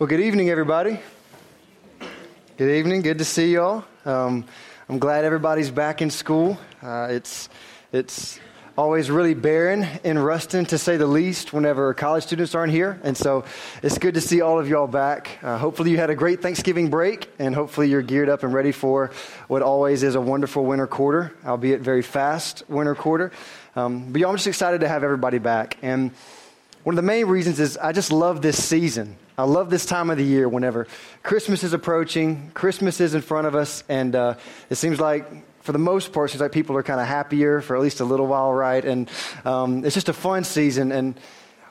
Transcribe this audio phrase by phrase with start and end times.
[0.00, 0.98] Well, good evening, everybody.
[2.56, 3.02] Good evening.
[3.02, 3.84] Good to see y'all.
[4.06, 4.46] Um,
[4.88, 6.58] I'm glad everybody's back in school.
[6.82, 7.50] Uh, it's
[7.92, 8.40] it's
[8.78, 12.98] always really barren in Ruston, to say the least, whenever college students aren't here.
[13.02, 13.44] And so
[13.82, 15.38] it's good to see all of y'all back.
[15.42, 18.72] Uh, hopefully, you had a great Thanksgiving break, and hopefully, you're geared up and ready
[18.72, 19.10] for
[19.48, 23.32] what always is a wonderful winter quarter, albeit very fast winter quarter.
[23.76, 25.76] Um, but y'all, I'm just excited to have everybody back.
[25.82, 26.12] And
[26.84, 29.18] one of the main reasons is I just love this season.
[29.40, 30.86] I love this time of the year whenever
[31.22, 34.34] Christmas is approaching, Christmas is in front of us, and uh,
[34.68, 35.24] it seems like,
[35.62, 38.00] for the most part, it seems like people are kind of happier for at least
[38.00, 38.84] a little while, right?
[38.84, 39.08] And
[39.46, 40.92] um, it's just a fun season.
[40.92, 41.18] And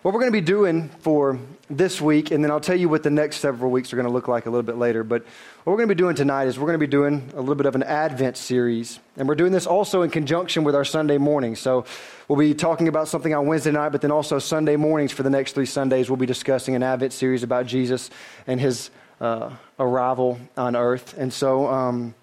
[0.02, 1.38] what we're going to be doing for
[1.70, 4.12] this week, and then I'll tell you what the next several weeks are going to
[4.12, 5.04] look like a little bit later.
[5.04, 5.24] But
[5.64, 7.56] what we're going to be doing tonight is we're going to be doing a little
[7.56, 9.00] bit of an Advent series.
[9.18, 11.58] And we're doing this also in conjunction with our Sunday morning.
[11.58, 11.84] So
[12.30, 15.30] we'll be talking about something on Wednesday night, but then also Sunday mornings for the
[15.30, 18.10] next three Sundays, we'll be discussing an Advent series about Jesus
[18.48, 21.14] and his uh, arrival on earth.
[21.18, 22.16] And so, um,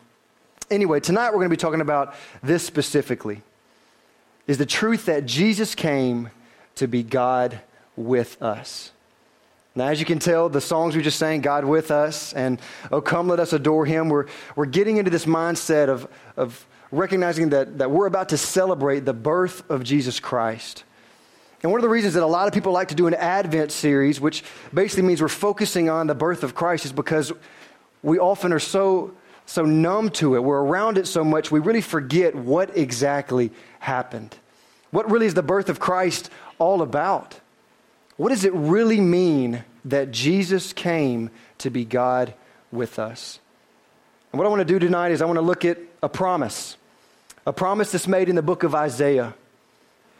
[0.71, 3.43] anyway, tonight we're going to be talking about this specifically
[4.47, 6.31] is the truth that Jesus came
[6.77, 7.61] to be God
[7.97, 8.93] with us.
[9.75, 12.59] Now, as you can tell, the songs we just sang, God with us, and
[12.91, 17.51] Oh, come, let us adore him, we're, we're getting into this mindset of, of recognizing
[17.51, 20.85] that, that we're about to celebrate the birth of Jesus Christ.
[21.63, 23.71] And one of the reasons that a lot of people like to do an Advent
[23.71, 27.33] series, which basically means we're focusing on the birth of Christ, is because
[28.03, 30.41] we often are so, so numb to it.
[30.41, 34.37] We're around it so much, we really forget what exactly happened.
[34.91, 37.41] What really is the birth of Christ all about?
[38.17, 42.35] What does it really mean that Jesus came to be God
[42.73, 43.41] with us?
[44.33, 46.77] And what I want to do tonight is I want to look at a promise,
[47.47, 49.35] a promise that's made in the book of Isaiah.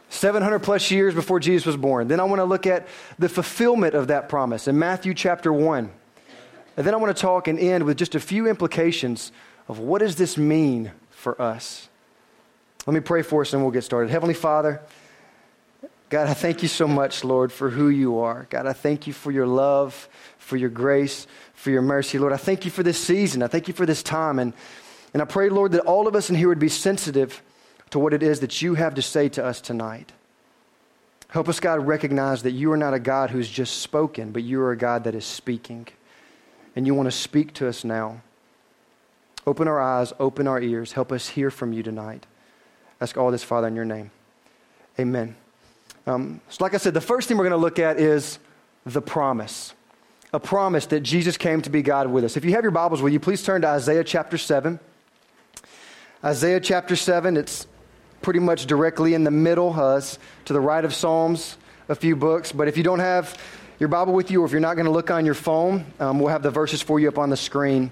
[0.09, 2.07] 700 plus years before Jesus was born.
[2.07, 2.87] Then I want to look at
[3.19, 5.91] the fulfillment of that promise in Matthew chapter 1.
[6.77, 9.31] And then I want to talk and end with just a few implications
[9.67, 11.89] of what does this mean for us.
[12.85, 14.09] Let me pray for us and we'll get started.
[14.09, 14.81] Heavenly Father,
[16.09, 18.47] God, I thank you so much, Lord, for who you are.
[18.49, 20.07] God, I thank you for your love,
[20.37, 22.17] for your grace, for your mercy.
[22.17, 23.43] Lord, I thank you for this season.
[23.43, 24.39] I thank you for this time.
[24.39, 24.53] And,
[25.13, 27.41] and I pray, Lord, that all of us in here would be sensitive
[27.89, 30.13] to what it is that you have to say to us tonight.
[31.29, 34.61] Help us, God, recognize that you are not a God who's just spoken, but you
[34.61, 35.87] are a God that is speaking.
[36.73, 38.21] And you want to speak to us now.
[39.45, 40.93] Open our eyes, open our ears.
[40.93, 42.25] Help us hear from you tonight.
[43.01, 44.11] Ask all this, Father, in your name.
[44.99, 45.35] Amen.
[46.07, 48.39] Um, so, like I said, the first thing we're going to look at is
[48.85, 49.73] the promise.
[50.31, 52.37] A promise that Jesus came to be God with us.
[52.37, 54.79] If you have your Bibles, will you please turn to Isaiah chapter 7?
[56.23, 57.67] Isaiah chapter 7, it's
[58.21, 61.57] pretty much directly in the middle, uh, to the right of Psalms,
[61.89, 62.53] a few books.
[62.53, 63.37] But if you don't have
[63.77, 66.19] your Bible with you, or if you're not going to look on your phone, um,
[66.19, 67.91] we'll have the verses for you up on the screen.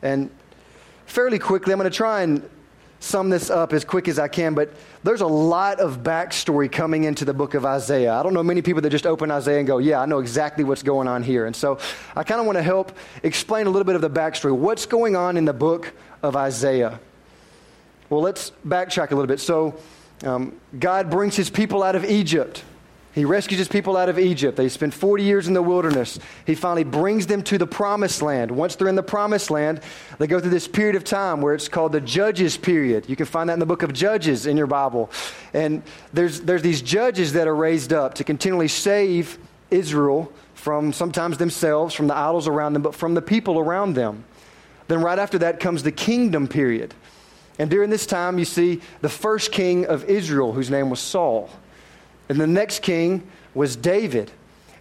[0.00, 0.30] And
[1.04, 2.48] fairly quickly, I'm going to try and
[3.04, 4.70] sum this up as quick as I can, but
[5.02, 8.14] there's a lot of backstory coming into the book of Isaiah.
[8.14, 10.64] I don't know many people that just open Isaiah and go, Yeah, I know exactly
[10.64, 11.46] what's going on here.
[11.46, 11.78] And so
[12.16, 14.56] I kind of want to help explain a little bit of the backstory.
[14.56, 15.92] What's going on in the book
[16.22, 16.98] of Isaiah?
[18.08, 19.40] Well, let's backtrack a little bit.
[19.40, 19.78] So,
[20.22, 22.64] um, God brings his people out of Egypt.
[23.14, 24.56] He rescues his people out of Egypt.
[24.56, 26.18] They spend 40 years in the wilderness.
[26.46, 28.50] He finally brings them to the promised land.
[28.50, 29.80] Once they're in the promised land,
[30.18, 33.08] they go through this period of time where it's called the Judges period.
[33.08, 35.12] You can find that in the book of Judges in your Bible.
[35.52, 39.38] And there's, there's these judges that are raised up to continually save
[39.70, 44.24] Israel from sometimes themselves, from the idols around them, but from the people around them.
[44.88, 46.94] Then right after that comes the kingdom period.
[47.60, 51.48] And during this time, you see the first king of Israel, whose name was Saul.
[52.28, 54.30] And the next king was David.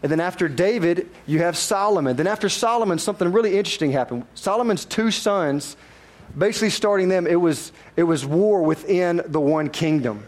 [0.02, 2.18] And then after David, you have Solomon.
[2.18, 4.26] Then after Solomon, something really interesting happened.
[4.36, 5.78] Solomon's two sons,
[6.38, 10.26] basically starting them, it was, it was war within the one kingdom.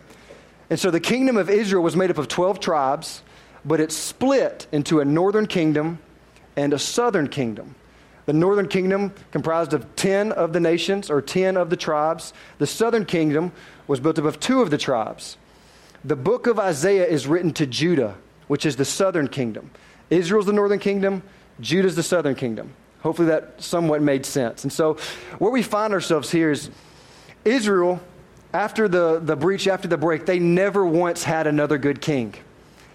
[0.69, 3.21] And so the kingdom of Israel was made up of 12 tribes,
[3.65, 5.99] but it split into a northern kingdom
[6.55, 7.75] and a southern kingdom.
[8.25, 12.33] The northern kingdom comprised of 10 of the nations or 10 of the tribes.
[12.57, 13.51] The southern kingdom
[13.87, 15.37] was built up of two of the tribes.
[16.05, 18.15] The book of Isaiah is written to Judah,
[18.47, 19.71] which is the southern kingdom.
[20.11, 21.23] Israel's the northern kingdom,
[21.59, 22.75] Judah's the southern kingdom.
[23.01, 24.63] Hopefully that somewhat made sense.
[24.63, 24.97] And so
[25.39, 26.69] where we find ourselves here is
[27.43, 27.99] Israel,
[28.53, 32.35] after the, the breach, after the break, they never once had another good king.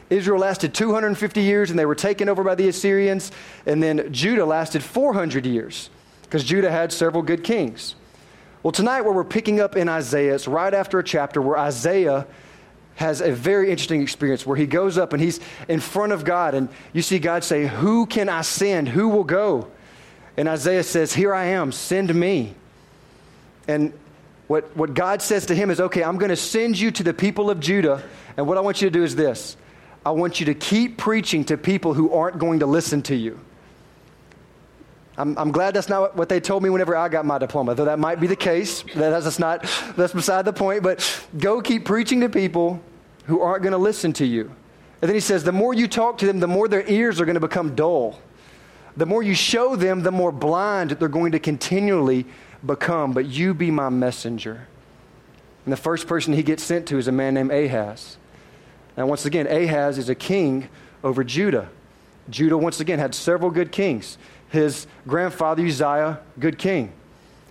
[0.08, 3.32] Israel lasted 250 years and they were taken over by the Assyrians.
[3.66, 5.90] And then Judah lasted 400 years
[6.22, 7.96] because Judah had several good kings.
[8.62, 12.26] Well, tonight, where we're picking up in Isaiah, it's right after a chapter where Isaiah
[13.00, 16.54] has a very interesting experience where he goes up and he's in front of God,
[16.54, 18.90] and you see God say, Who can I send?
[18.90, 19.68] Who will go?
[20.36, 22.54] And Isaiah says, Here I am, send me.
[23.66, 23.94] And
[24.48, 27.14] what, what God says to him is, Okay, I'm going to send you to the
[27.14, 28.02] people of Judah,
[28.36, 29.56] and what I want you to do is this
[30.04, 33.40] I want you to keep preaching to people who aren't going to listen to you.
[35.16, 37.86] I'm, I'm, glad that's not what they told me whenever I got my diploma, though
[37.86, 38.82] that might be the case.
[38.94, 39.62] That's, that's not,
[39.96, 40.82] that's beside the point.
[40.82, 42.82] But go keep preaching to people
[43.30, 44.52] who aren't going to listen to you.
[45.00, 47.24] And then he says, the more you talk to them, the more their ears are
[47.24, 48.18] going to become dull.
[48.96, 52.26] The more you show them, the more blind they're going to continually
[52.66, 53.12] become.
[53.12, 54.66] But you be my messenger.
[55.64, 58.16] And the first person he gets sent to is a man named Ahaz.
[58.96, 60.68] Now, once again, Ahaz is a king
[61.04, 61.70] over Judah.
[62.28, 64.18] Judah, once again, had several good kings.
[64.48, 66.92] His grandfather Uzziah, good king.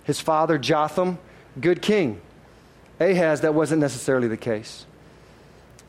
[0.04, 1.18] His father Jotham,
[1.58, 2.20] good king.
[3.00, 4.84] Ahaz, that wasn't necessarily the case.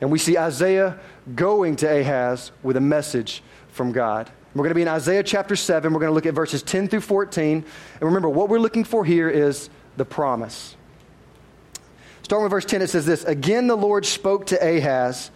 [0.02, 0.98] And we see Isaiah
[1.36, 3.40] going to Ahaz with a message
[3.70, 4.28] from God.
[4.52, 5.92] We're going to be in Isaiah chapter 7.
[5.92, 7.58] We're going to look at verses 10 through 14.
[7.58, 10.76] And remember, what we're looking for here is the promise.
[12.24, 15.30] Starting with verse 10, it says this Again, the Lord spoke to Ahaz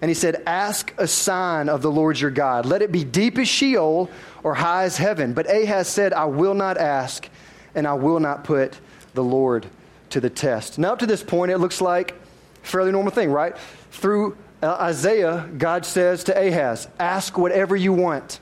[0.00, 2.64] and he said, Ask a sign of the Lord your God.
[2.64, 4.08] Let it be deep as Sheol
[4.42, 5.34] or high as heaven.
[5.34, 7.28] But Ahaz said, I will not ask,
[7.74, 8.80] and I will not put
[9.12, 9.66] the Lord
[10.08, 10.78] to the test.
[10.78, 12.14] Now, up to this point, it looks like
[12.62, 13.56] fairly normal thing, right?
[13.90, 18.40] Through uh, Isaiah, God says to Ahaz, Ask whatever you want.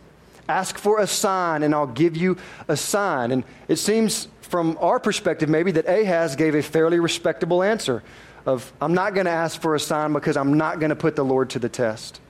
[0.49, 3.33] Ask for a sign, and I'll give you a sign.
[3.33, 8.03] And it seems from our perspective, maybe, that Ahaz gave a fairly respectable answer
[8.47, 11.17] of, I'm not going to ask for a sign because I'm not going to put
[11.17, 12.21] the Lord to the test.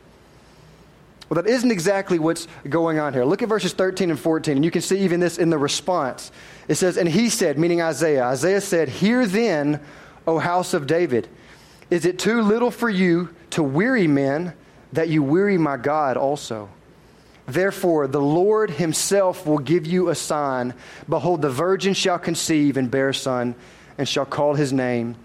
[1.28, 3.24] Well, that isn't exactly what's going on here.
[3.24, 6.32] Look at verses 13 and 14, and you can see even this in the response.
[6.66, 9.80] It says, And he said, meaning Isaiah, Isaiah said, Hear then,
[10.26, 11.28] O house of David,
[11.90, 14.52] is it too little for you to weary men
[14.92, 16.68] that you weary my God also?
[17.46, 20.74] Therefore, the Lord himself will give you a sign.
[21.08, 23.54] Behold, the virgin shall conceive and bear a son,
[23.96, 25.16] and shall call his name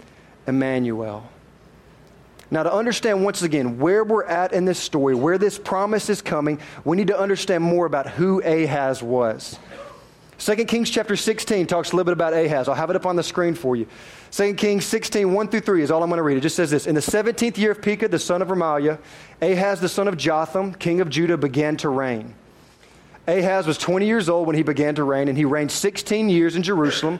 [0.48, 1.28] Emmanuel.
[2.50, 6.22] Now, to understand once again where we're at in this story, where this promise is
[6.22, 9.58] coming, we need to understand more about who Ahaz was.
[10.40, 12.68] 2 Kings chapter 16 talks a little bit about Ahaz.
[12.68, 13.88] I'll have it up on the screen for you.
[14.32, 16.38] 2 Kings 16, 1 through 3 is all I'm going to read.
[16.38, 19.00] It just says this In the 17th year of Pekah, the son of Remaliah,
[19.42, 22.34] Ahaz, the son of Jotham, king of Judah, began to reign.
[23.28, 26.56] Ahaz was 20 years old when he began to reign, and he reigned 16 years
[26.56, 27.20] in Jerusalem.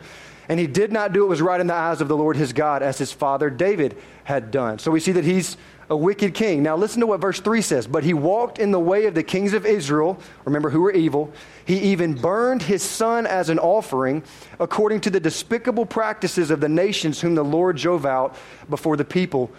[0.50, 2.52] And he did not do what was right in the eyes of the Lord his
[2.52, 3.96] God, as his father David
[4.26, 4.78] had done.
[4.80, 5.56] So we see that he's
[5.94, 6.64] a wicked king.
[6.64, 7.88] Now listen to what verse 3 says.
[7.88, 11.32] But he walked in the way of the kings of Israel, remember who were evil.
[11.66, 14.24] He even burned his son as an offering,
[14.60, 18.36] according to the despicable practices of the nations whom the Lord drove out
[18.70, 19.52] before the people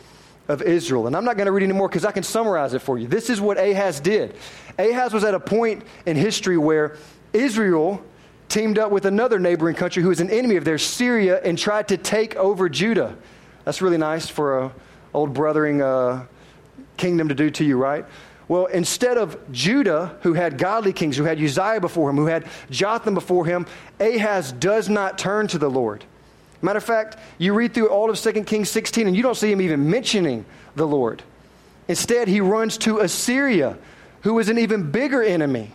[0.48, 1.06] of Israel.
[1.06, 3.06] And I'm not going to read anymore because I can summarize it for you.
[3.06, 4.36] This is what Ahaz did.
[4.78, 6.96] Ahaz was at a point in history where
[7.32, 8.04] Israel
[8.48, 11.88] teamed up with another neighboring country who was an enemy of theirs, Syria, and tried
[11.88, 13.16] to take over Judah.
[13.64, 14.72] That's really nice for an
[15.14, 16.26] old brothering uh,
[16.96, 18.04] kingdom to do to you, right?
[18.46, 22.46] Well, instead of Judah, who had godly kings, who had Uzziah before him, who had
[22.70, 23.66] Jotham before him,
[23.98, 26.04] Ahaz does not turn to the Lord.
[26.60, 29.50] Matter of fact, you read through all of 2 Kings 16 and you don't see
[29.50, 30.44] him even mentioning
[30.76, 31.22] the Lord.
[31.88, 33.76] Instead, he runs to Assyria,
[34.22, 35.72] who is an even bigger enemy.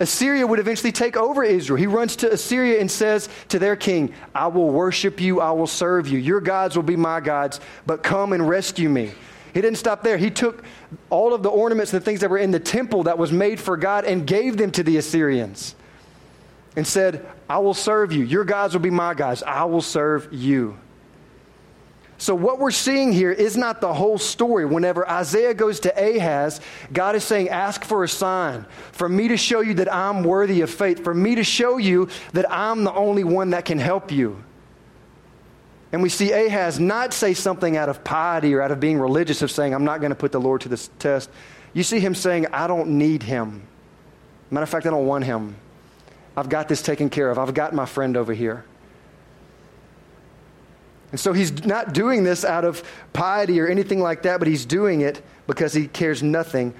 [0.00, 1.76] Assyria would eventually take over Israel.
[1.76, 5.66] He runs to Assyria and says to their king, I will worship you, I will
[5.66, 6.18] serve you.
[6.18, 9.12] Your gods will be my gods, but come and rescue me.
[9.52, 10.16] He didn't stop there.
[10.16, 10.64] He took
[11.10, 13.60] all of the ornaments and the things that were in the temple that was made
[13.60, 15.74] for God and gave them to the Assyrians
[16.76, 18.24] and said, I will serve you.
[18.24, 19.42] Your gods will be my gods.
[19.42, 20.78] I will serve you.
[22.20, 24.66] So, what we're seeing here is not the whole story.
[24.66, 26.60] Whenever Isaiah goes to Ahaz,
[26.92, 30.60] God is saying, Ask for a sign, for me to show you that I'm worthy
[30.60, 34.12] of faith, for me to show you that I'm the only one that can help
[34.12, 34.44] you.
[35.92, 39.40] And we see Ahaz not say something out of piety or out of being religious,
[39.40, 41.30] of saying, I'm not going to put the Lord to this test.
[41.72, 43.66] You see him saying, I don't need him.
[44.50, 45.56] Matter of fact, I don't want him.
[46.36, 47.38] I've got this taken care of.
[47.38, 48.66] I've got my friend over here.
[51.10, 54.64] And so he's not doing this out of piety or anything like that, but he's
[54.64, 56.72] doing it because he cares nothing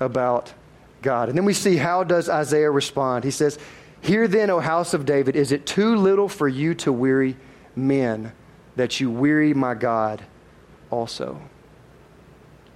[0.00, 0.52] about
[1.02, 1.28] God.
[1.28, 3.24] And then we see how does Isaiah respond?
[3.24, 3.58] He says,
[4.00, 7.36] "Hear then, O house of David, is it too little for you to weary
[7.74, 8.32] men
[8.76, 10.22] that you weary my God
[10.90, 11.38] also?"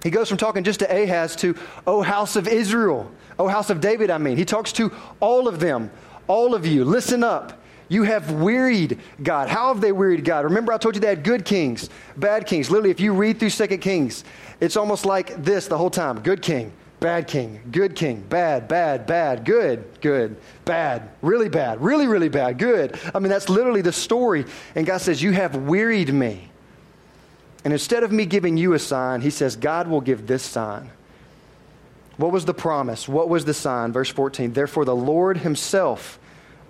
[0.03, 1.55] He goes from talking just to Ahaz to,
[1.85, 5.59] "O house of Israel, O house of David, I mean." He talks to all of
[5.59, 5.91] them.
[6.27, 7.60] All of you, listen up.
[7.91, 9.49] You have wearied God.
[9.49, 10.45] How have they wearied God?
[10.45, 12.71] Remember, I told you they had good kings, bad kings.
[12.71, 14.23] Literally, if you read through Second Kings,
[14.61, 16.71] it's almost like this the whole time good king,
[17.01, 22.57] bad king, good king, bad, bad, bad, good, good, bad, really bad, really, really bad,
[22.57, 22.97] good.
[23.13, 24.45] I mean, that's literally the story.
[24.73, 26.49] And God says, You have wearied me.
[27.65, 30.91] And instead of me giving you a sign, He says, God will give this sign.
[32.15, 33.09] What was the promise?
[33.09, 33.91] What was the sign?
[33.91, 36.19] Verse 14 Therefore, the Lord Himself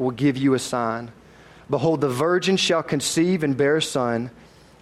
[0.02, 1.12] will give you a sign.
[1.70, 4.32] Behold, the virgin shall conceive and bear a son,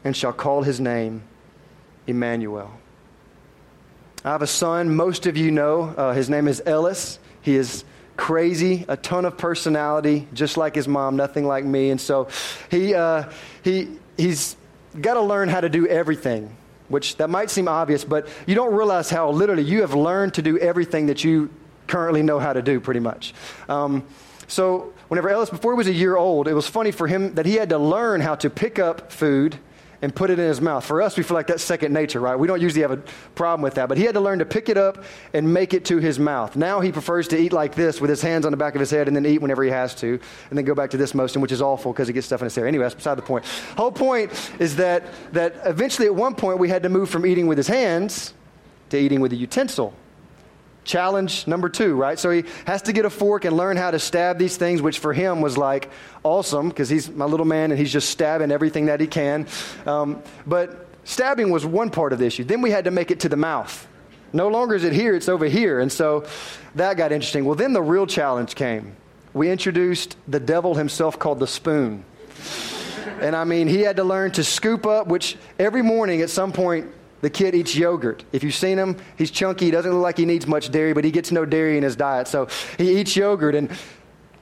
[0.03, 1.23] and shall call his name
[2.07, 2.71] Emmanuel.
[4.23, 5.83] I have a son, most of you know.
[5.83, 7.19] Uh, his name is Ellis.
[7.41, 7.83] He is
[8.17, 11.89] crazy, a ton of personality, just like his mom, nothing like me.
[11.89, 12.27] And so
[12.69, 13.29] he, uh,
[13.63, 14.57] he, he's
[14.99, 16.55] got to learn how to do everything,
[16.89, 20.41] which that might seem obvious, but you don't realize how literally you have learned to
[20.41, 21.49] do everything that you
[21.87, 23.33] currently know how to do, pretty much.
[23.69, 24.05] Um,
[24.49, 27.45] so whenever Ellis, before he was a year old, it was funny for him that
[27.45, 29.59] he had to learn how to pick up food
[30.01, 30.85] and put it in his mouth.
[30.85, 32.37] For us, we feel like that's second nature, right?
[32.37, 33.03] We don't usually have a
[33.35, 33.89] problem with that.
[33.89, 35.03] But he had to learn to pick it up
[35.33, 36.55] and make it to his mouth.
[36.55, 38.89] Now he prefers to eat like this with his hands on the back of his
[38.89, 41.41] head and then eat whenever he has to, and then go back to this motion,
[41.41, 42.65] which is awful because he gets stuff in his hair.
[42.65, 43.45] Anyway, that's beside the point.
[43.77, 45.03] Whole point is that,
[45.33, 48.33] that eventually at one point we had to move from eating with his hands
[48.89, 49.93] to eating with a utensil.
[50.89, 52.17] Challenge number two, right?
[52.17, 54.97] So he has to get a fork and learn how to stab these things, which
[54.97, 55.91] for him was like
[56.23, 59.45] awesome because he's my little man and he's just stabbing everything that he can.
[59.85, 62.43] Um, but stabbing was one part of the issue.
[62.43, 63.87] Then we had to make it to the mouth.
[64.33, 65.79] No longer is it here, it's over here.
[65.79, 66.25] And so
[66.73, 67.45] that got interesting.
[67.45, 68.95] Well, then the real challenge came.
[69.31, 72.03] We introduced the devil himself called the spoon.
[73.21, 76.51] And I mean, he had to learn to scoop up, which every morning at some
[76.51, 76.91] point
[77.21, 78.23] the kid eats yogurt.
[78.31, 79.65] If you've seen him, he's chunky.
[79.65, 81.95] He doesn't look like he needs much dairy, but he gets no dairy in his
[81.95, 82.27] diet.
[82.27, 82.47] So
[82.77, 83.55] he eats yogurt.
[83.55, 83.69] And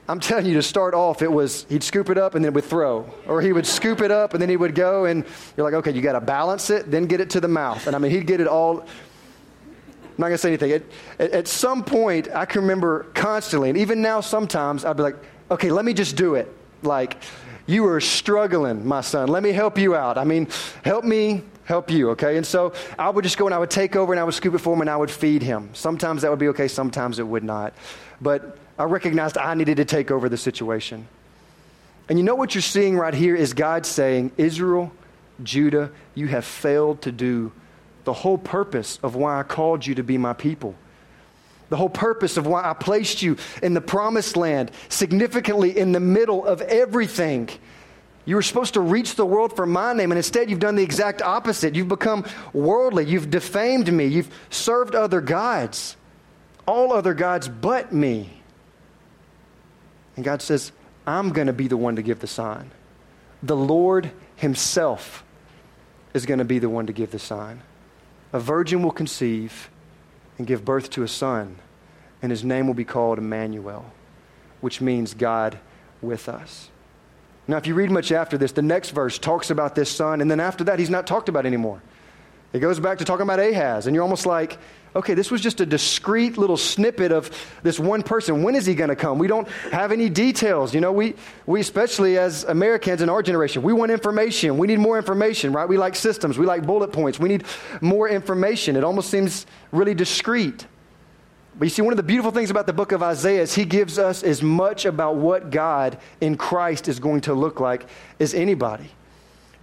[0.08, 2.64] I'm telling you, to start off, it was he'd scoop it up and then would
[2.64, 3.12] throw.
[3.26, 5.04] Or he would scoop it up and then he would go.
[5.06, 5.24] And
[5.56, 7.86] you're like, okay, you got to balance it, then get it to the mouth.
[7.86, 8.80] And I mean, he'd get it all.
[8.80, 10.72] I'm not to say anything.
[10.72, 10.82] At,
[11.30, 15.16] at some point, I can remember constantly, and even now sometimes, I'd be like,
[15.50, 16.52] okay, let me just do it.
[16.82, 17.18] Like,
[17.66, 19.28] you are struggling, my son.
[19.28, 20.18] Let me help you out.
[20.18, 20.48] I mean,
[20.82, 22.38] help me help you, okay?
[22.38, 24.54] And so I would just go and I would take over and I would scoop
[24.54, 25.68] it for him and I would feed him.
[25.74, 27.74] Sometimes that would be okay, sometimes it would not.
[28.22, 31.06] But I recognized I needed to take over the situation.
[32.08, 34.90] And you know what you're seeing right here is God saying, Israel,
[35.42, 37.52] Judah, you have failed to do
[38.04, 40.74] the whole purpose of why I called you to be my people.
[41.68, 46.00] The whole purpose of why I placed you in the promised land, significantly in the
[46.00, 47.50] middle of everything
[48.28, 50.82] you were supposed to reach the world for my name, and instead you've done the
[50.82, 51.74] exact opposite.
[51.74, 53.06] You've become worldly.
[53.06, 54.04] You've defamed me.
[54.04, 55.96] You've served other gods,
[56.66, 58.42] all other gods but me.
[60.14, 60.72] And God says,
[61.06, 62.70] I'm going to be the one to give the sign.
[63.42, 65.24] The Lord Himself
[66.12, 67.62] is going to be the one to give the sign.
[68.34, 69.70] A virgin will conceive
[70.36, 71.56] and give birth to a son,
[72.20, 73.90] and his name will be called Emmanuel,
[74.60, 75.58] which means God
[76.02, 76.68] with us.
[77.48, 80.30] Now, if you read much after this, the next verse talks about this son, and
[80.30, 81.82] then after that, he's not talked about anymore.
[82.52, 84.58] It goes back to talking about Ahaz, and you're almost like,
[84.94, 87.30] okay, this was just a discrete little snippet of
[87.62, 88.42] this one person.
[88.42, 89.18] When is he going to come?
[89.18, 90.74] We don't have any details.
[90.74, 91.14] You know, we,
[91.46, 94.58] we, especially as Americans in our generation, we want information.
[94.58, 95.68] We need more information, right?
[95.68, 96.38] We like systems.
[96.38, 97.18] We like bullet points.
[97.18, 97.44] We need
[97.80, 98.76] more information.
[98.76, 100.66] It almost seems really discreet.
[101.58, 103.64] But you see, one of the beautiful things about the book of Isaiah is he
[103.64, 107.86] gives us as much about what God in Christ is going to look like
[108.20, 108.90] as anybody.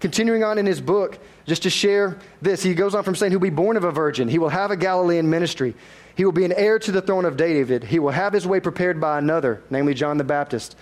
[0.02, 3.40] Continuing on in his book, just to share this, he goes on from saying he'll
[3.40, 5.74] be born of a virgin, he will have a Galilean ministry,
[6.16, 8.60] he will be an heir to the throne of David, he will have his way
[8.60, 10.76] prepared by another, namely John the Baptist.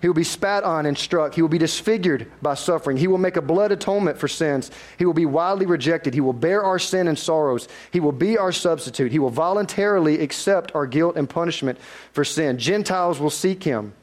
[0.00, 1.34] He will be spat on and struck.
[1.34, 2.96] He will be disfigured by suffering.
[2.96, 4.70] He will make a blood atonement for sins.
[4.98, 6.14] He will be widely rejected.
[6.14, 7.66] He will bear our sin and sorrows.
[7.90, 9.12] He will be our substitute.
[9.12, 11.78] He will voluntarily accept our guilt and punishment
[12.12, 12.58] for sin.
[12.58, 13.94] Gentiles will seek him.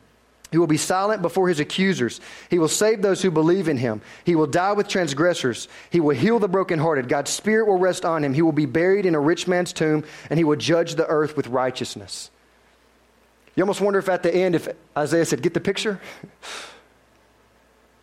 [0.53, 2.21] He will be silent before his accusers.
[2.47, 4.01] He will save those who believe in him.
[4.23, 5.67] He will die with transgressors.
[5.89, 7.09] He will heal the brokenhearted.
[7.09, 8.35] God's spirit will rest on him.
[8.35, 11.35] He will be buried in a rich man's tomb, and he will judge the earth
[11.35, 12.29] with righteousness.
[13.55, 14.67] You almost wonder if at the end, if
[14.97, 15.99] Isaiah said, Get the picture?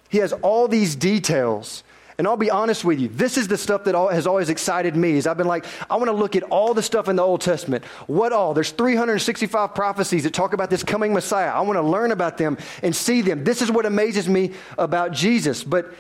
[0.09, 1.85] he has all these details.
[2.19, 5.13] And I'll be honest with you, this is the stuff that has always excited me.
[5.13, 7.41] Is I've been like, I want to look at all the stuff in the Old
[7.41, 7.83] Testament.
[8.09, 8.53] What all?
[8.53, 11.49] There's 365 prophecies that talk about this coming Messiah.
[11.49, 13.43] I want to learn about them and see them.
[13.43, 15.65] This is what amazes me about Jesus.
[15.65, 15.95] But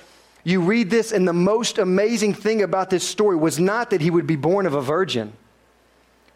[0.45, 4.11] you read this, and the most amazing thing about this story was not that he
[4.11, 5.33] would be born of a virgin,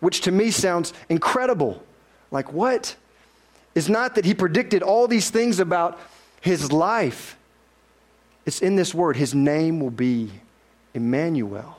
[0.01, 1.83] which to me sounds incredible.
[2.31, 2.97] Like, what?
[3.75, 5.99] Is not that he predicted all these things about
[6.41, 7.37] his life.
[8.47, 9.17] It's in this word.
[9.17, 10.31] His name will be
[10.93, 11.79] Emmanuel.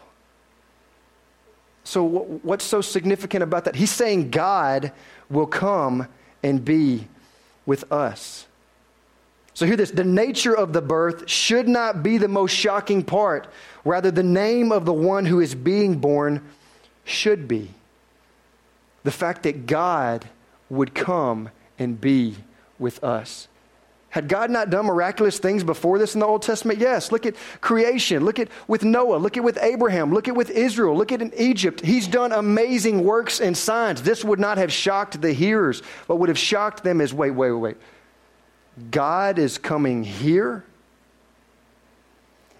[1.83, 3.75] So, what's so significant about that?
[3.75, 4.91] He's saying God
[5.29, 6.07] will come
[6.41, 7.07] and be
[7.65, 8.47] with us.
[9.53, 13.47] So, hear this the nature of the birth should not be the most shocking part.
[13.85, 16.41] Rather, the name of the one who is being born
[17.03, 17.69] should be.
[19.03, 20.27] The fact that God
[20.69, 22.35] would come and be
[22.79, 23.47] with us.
[24.09, 26.79] Had God not done miraculous things before this in the Old Testament?
[26.79, 27.11] Yes.
[27.11, 28.23] Look at creation.
[28.23, 29.17] Look at with Noah.
[29.17, 30.13] Look at with Abraham.
[30.13, 30.95] Look at with Israel.
[30.95, 31.81] Look at in Egypt.
[31.81, 34.03] He's done amazing works and signs.
[34.03, 35.81] This would not have shocked the hearers.
[36.07, 37.75] What would have shocked them is wait, wait, wait.
[38.89, 40.63] God is coming here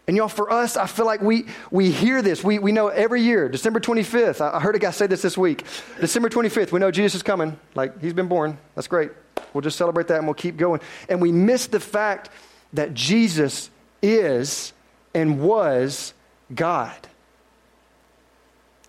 [0.08, 2.44] and y'all, for us, I feel like we, we hear this.
[2.44, 4.40] We, we know every year, December 25th.
[4.40, 5.66] I, I heard a guy say this this week.
[6.00, 7.60] December 25th, we know Jesus is coming.
[7.74, 8.58] Like, he's been born.
[8.76, 9.12] That's great.
[9.54, 10.82] We'll just celebrate that and we'll keep going.
[11.10, 12.30] And we miss the fact
[12.74, 13.72] that Jesus
[14.04, 14.74] is
[15.16, 16.14] and was
[16.54, 16.96] God.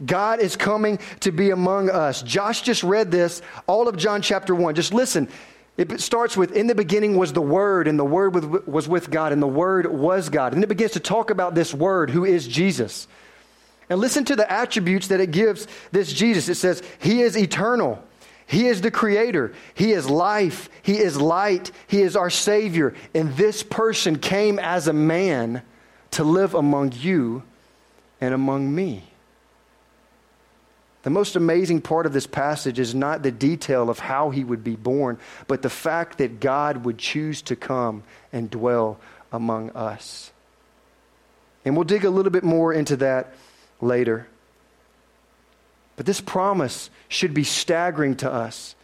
[0.05, 2.21] God is coming to be among us.
[2.23, 4.75] Josh just read this, all of John chapter 1.
[4.75, 5.29] Just listen.
[5.77, 9.33] It starts with, in the beginning was the Word, and the Word was with God,
[9.33, 10.55] and the Word was God.
[10.55, 13.07] And it begins to talk about this Word, who is Jesus.
[13.91, 16.49] And listen to the attributes that it gives this Jesus.
[16.49, 18.03] It says, He is eternal.
[18.47, 19.53] He is the creator.
[19.75, 20.71] He is life.
[20.83, 21.73] He is light.
[21.89, 22.95] He is our Savior.
[23.13, 25.63] And this person came as a man
[26.13, 27.43] to live among you
[28.21, 29.03] and among me.
[31.07, 34.65] The most amazing part of this passage is not the detail of how he would
[34.65, 38.99] be born, but the fact that God would choose to come and dwell
[39.31, 40.33] among us.
[41.65, 43.35] And we'll dig a little bit more into that
[43.81, 44.27] later.
[45.95, 48.75] But this promise should be staggering to us.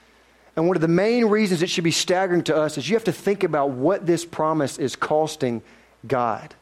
[0.55, 3.03] And one of the main reasons it should be staggering to us is you have
[3.03, 5.61] to think about what this promise is costing
[6.07, 6.55] God.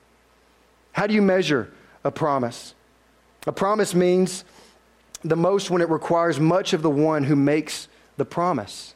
[0.92, 1.70] How do you measure
[2.02, 2.74] a promise?
[3.46, 4.42] A promise means
[5.22, 8.94] the most when it requires much of the one who makes the promise,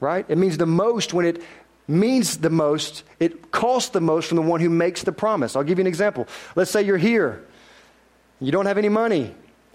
[0.00, 0.24] right?
[0.28, 1.42] It means the most when it
[1.88, 5.56] means the most, it costs the most from the one who makes the promise.
[5.56, 6.26] I'll give you an example.
[6.54, 7.44] Let's say you're here,
[8.40, 9.34] you don't have any money,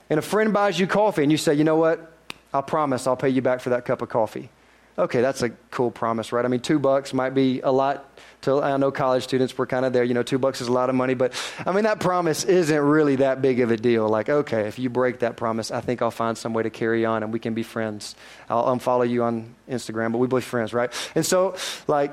[0.10, 2.14] and a friend buys you coffee, and you say, you know what?
[2.54, 4.50] I'll promise I'll pay you back for that cup of coffee.
[5.00, 6.44] Okay, that's a cool promise, right?
[6.44, 9.86] I mean, two bucks might be a lot to, I know college students were kind
[9.86, 11.34] of there, you know, two bucks is a lot of money, but
[11.66, 14.10] I mean, that promise isn't really that big of a deal.
[14.10, 17.06] Like, okay, if you break that promise, I think I'll find some way to carry
[17.06, 18.16] on and we can be friends.
[18.50, 20.92] I'll unfollow you on Instagram, but we be friends, right?
[21.14, 21.56] And so,
[21.88, 22.12] like,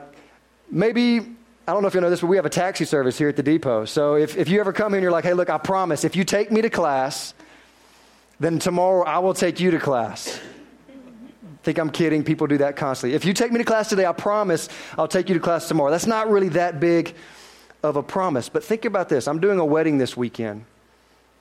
[0.71, 1.21] maybe
[1.67, 3.37] I don't know if you know this, but we have a taxi service here at
[3.37, 3.87] the depot.
[3.87, 6.17] So if, if you ever come here and you're like, hey, look, I promise, if
[6.17, 7.33] you take me to class,
[8.41, 10.39] then tomorrow I will take you to class
[11.65, 12.23] think I'm kidding.
[12.23, 13.17] People do that constantly.
[13.17, 15.91] If you take me to class today, I promise I'll take you to class tomorrow.
[15.91, 17.15] That's not really that big
[17.83, 18.49] of a promise.
[18.49, 20.67] But think about this I'm doing a wedding this weekend.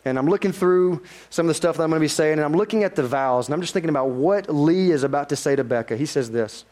[0.05, 2.41] And I'm looking through some of the stuff that I'm going to be saying, and
[2.41, 5.37] I'm looking at the vows, and I'm just thinking about what Lee is about to
[5.37, 5.95] say to Becca.
[5.95, 6.65] He says this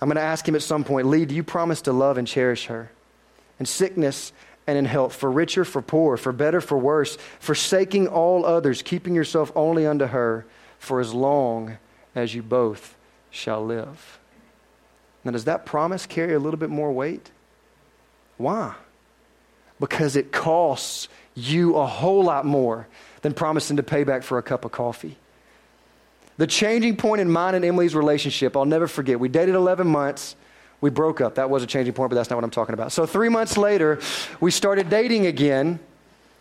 [0.00, 2.26] I'm going to ask him at some point, Lee, do you promise to love and
[2.26, 2.90] cherish her?
[3.58, 4.32] In sickness
[4.66, 9.14] and in health, for richer, for poor, for better, for worse, forsaking all others, keeping
[9.14, 10.44] yourself only unto her
[10.78, 11.78] for as long
[12.14, 12.96] as you both
[13.30, 14.18] shall live.
[15.24, 17.30] Now, does that promise carry a little bit more weight?
[18.38, 18.74] Why?
[19.78, 22.86] Because it costs you a whole lot more
[23.22, 25.16] than promising to pay back for a cup of coffee.
[26.38, 29.20] The changing point in mine and Emily's relationship, I'll never forget.
[29.20, 30.34] We dated 11 months.
[30.80, 31.36] We broke up.
[31.36, 32.90] That was a changing point, but that's not what I'm talking about.
[32.90, 34.00] So, three months later,
[34.40, 35.78] we started dating again.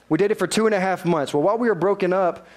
[0.09, 1.33] We dated for two and a half months.
[1.33, 2.47] Well, while we were broken up,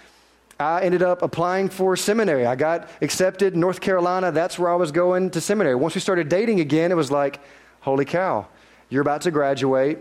[0.58, 2.46] I ended up applying for seminary.
[2.46, 4.30] I got accepted North Carolina.
[4.30, 5.74] That's where I was going to seminary.
[5.74, 7.40] Once we started dating again, it was like,
[7.80, 8.46] holy cow,
[8.88, 9.98] you're about to graduate.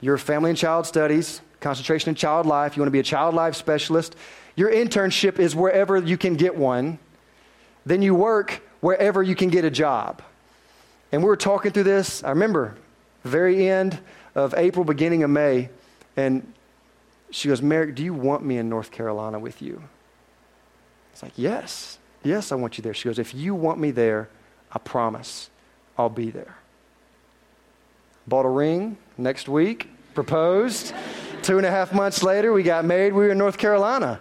[0.00, 2.76] You're family and child studies, concentration in child life.
[2.76, 4.16] You want to be a child life specialist.
[4.56, 6.98] Your internship is wherever you can get one.
[7.86, 10.22] Then you work wherever you can get a job.
[11.10, 12.22] And we were talking through this.
[12.22, 12.76] I remember
[13.24, 13.98] very end
[14.34, 15.70] of April, beginning of May.
[16.16, 16.52] And
[17.30, 19.82] she goes, Merrick, do you want me in North Carolina with you?
[21.14, 22.92] It's like, yes, yes, I want you there.
[22.92, 24.28] She goes, if you want me there,
[24.72, 25.48] I promise
[25.96, 26.56] I'll be there.
[28.26, 30.92] Bought a ring next week, proposed.
[31.42, 33.12] Two and a half months later, we got married.
[33.12, 34.20] We were in North Carolina.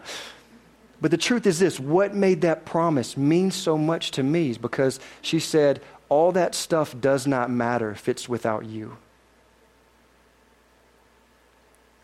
[1.01, 4.59] But the truth is this what made that promise mean so much to me is
[4.59, 8.97] because she said, All that stuff does not matter if it's without you.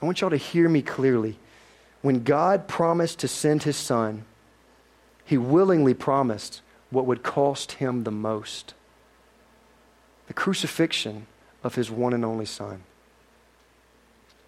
[0.02, 1.38] I want y'all to hear me clearly.
[2.02, 4.26] When God promised to send his son,
[5.30, 8.74] he willingly promised what would cost him the most.
[10.26, 11.28] the crucifixion
[11.64, 12.82] of his one and only Son.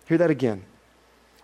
[0.07, 0.63] Hear that again.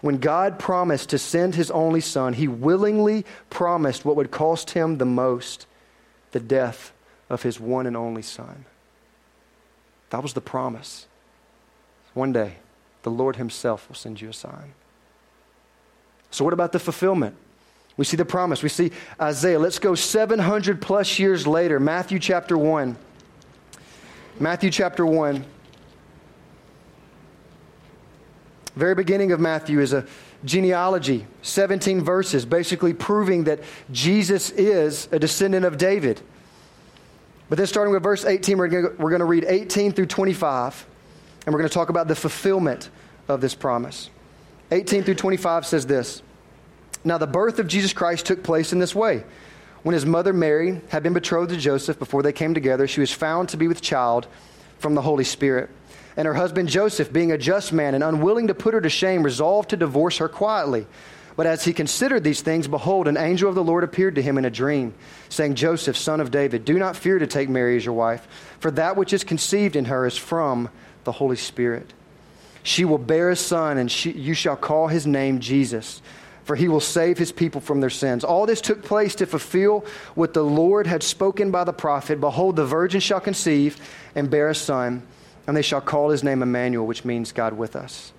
[0.02, 4.98] When God promised to send his only Son, he willingly promised what would cost him
[4.98, 5.68] the most
[6.32, 6.92] the death
[7.30, 8.66] of his one and only Son.
[10.10, 11.06] That was the promise.
[12.16, 12.56] One day,
[13.04, 14.74] the Lord himself will send you a sign.
[16.32, 17.36] So, what about the fulfillment?
[17.98, 18.62] We see the promise.
[18.62, 19.60] We see Isaiah.
[19.60, 22.96] Let's go 700 plus years later, Matthew chapter 1.
[24.40, 25.44] Matthew chapter 1.
[28.76, 30.06] Very beginning of Matthew is a
[30.46, 33.60] genealogy, 17 verses, basically proving that
[33.92, 36.22] Jesus is a descendant of David.
[37.50, 40.86] But then, starting with verse 18, we're going, to, read 18 through 25,
[41.46, 42.92] and we're going to talk about the fulfillment
[43.28, 44.12] of this promise.
[44.70, 46.22] 18 through 25 says this
[47.04, 49.24] Now, the birth of Jesus Christ took place in this way.
[49.84, 53.12] When his mother Mary had been betrothed to Joseph before they came together, she was
[53.12, 54.28] found to be with child
[54.80, 55.70] from the Holy Spirit.
[56.18, 59.24] And her husband Joseph, being a just man and unwilling to put her to shame,
[59.24, 60.88] resolved to divorce her quietly.
[61.38, 64.40] But as he considered these things, behold, an angel of the Lord appeared to him
[64.40, 64.96] in a dream,
[65.30, 68.28] saying, Joseph, son of David, do not fear to take Mary as your wife,
[68.60, 70.70] for that which is conceived in her is from
[71.04, 71.94] the Holy Spirit.
[72.64, 76.02] She will bear a son, and she, you shall call his name Jesus
[76.48, 78.24] for he will save his people from their sins.
[78.24, 82.56] All this took place to fulfill what the Lord had spoken by the prophet Behold,
[82.56, 83.78] the virgin shall conceive
[84.16, 85.06] and bear a son,
[85.46, 88.14] and they shall call his name Emmanuel, which means God with us.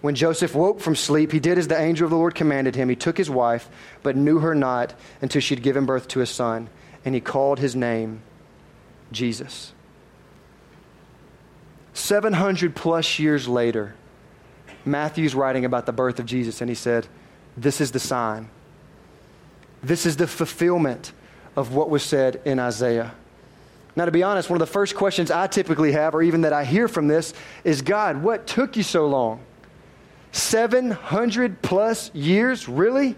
[0.00, 2.88] When Joseph woke from sleep, he did as the angel of the Lord commanded him.
[2.88, 3.68] He took his wife,
[4.02, 6.70] but knew her not until she had given birth to a son,
[7.04, 8.22] and he called his name
[9.12, 9.74] Jesus.
[11.92, 13.94] 700 plus years later,
[14.86, 17.06] Matthew's writing about the birth of Jesus, and he said,
[17.56, 18.48] this is the sign.
[19.82, 21.12] This is the fulfillment
[21.54, 23.14] of what was said in Isaiah.
[23.94, 26.52] Now, to be honest, one of the first questions I typically have, or even that
[26.52, 27.32] I hear from this,
[27.64, 29.40] is God, what took you so long?
[30.32, 32.68] 700 plus years?
[32.68, 33.16] Really?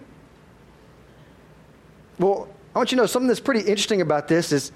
[2.19, 4.71] Well, I want you to know something that's pretty interesting about this is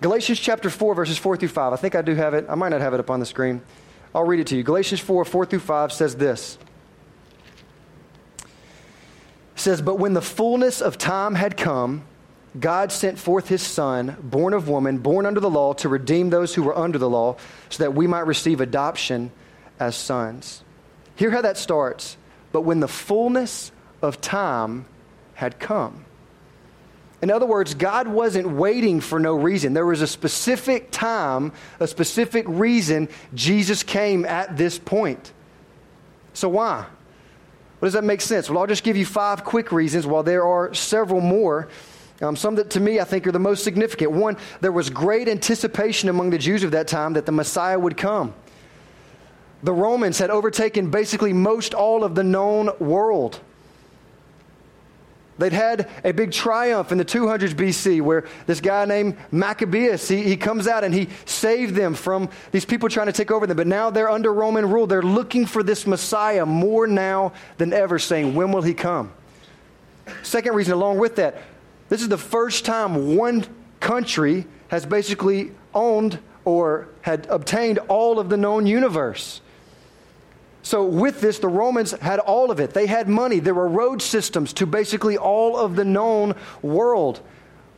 [0.00, 1.72] Galatians chapter 4, verses 4 through 5.
[1.72, 2.46] I think I do have it.
[2.48, 3.60] I might not have it up on the screen.
[4.14, 4.62] I'll read it to you.
[4.62, 6.56] Galatians 4, 4 through 5 says this
[9.60, 12.04] says, But when the fullness of time had come,
[12.58, 16.54] God sent forth his Son, born of woman, born under the law, to redeem those
[16.54, 17.36] who were under the law,
[17.68, 19.30] so that we might receive adoption
[19.78, 20.64] as sons.
[21.16, 22.16] Hear how that starts.
[22.52, 24.86] But when the fullness of time
[25.34, 26.04] had come.
[27.20, 29.74] In other words, God wasn't waiting for no reason.
[29.74, 35.32] There was a specific time, a specific reason Jesus came at this point.
[36.32, 36.86] So, why?
[37.78, 38.50] What does that make sense?
[38.50, 41.68] Well, I'll just give you five quick reasons while there are several more.
[42.20, 44.10] Um, some that to me I think are the most significant.
[44.10, 47.96] One, there was great anticipation among the Jews of that time that the Messiah would
[47.96, 48.34] come.
[49.62, 53.40] The Romans had overtaken basically most all of the known world.
[55.38, 60.24] They'd had a big triumph in the 200s BC where this guy named Maccabeus, he,
[60.24, 63.56] he comes out and he saved them from these people trying to take over them.
[63.56, 64.88] But now they're under Roman rule.
[64.88, 69.12] They're looking for this Messiah more now than ever, saying, When will he come?
[70.24, 71.40] Second reason, along with that,
[71.88, 73.46] this is the first time one
[73.78, 79.40] country has basically owned or had obtained all of the known universe.
[80.68, 82.74] So, with this, the Romans had all of it.
[82.74, 83.38] They had money.
[83.38, 87.22] There were road systems to basically all of the known world.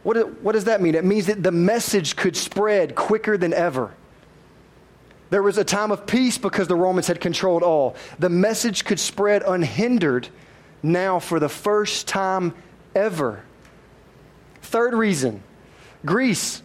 [0.03, 0.97] What, what does that mean?
[0.97, 3.95] It means that the message could spread quicker than ever.
[5.31, 7.95] There was a time of peace because the Romans had controlled all.
[8.19, 10.27] The message could spread unhindered
[10.83, 12.55] now for the first time
[12.97, 13.45] ever.
[14.63, 15.45] Third reason
[16.05, 16.61] Greece